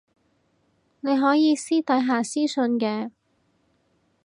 [1.01, 3.11] 你可以私底下私訊嘅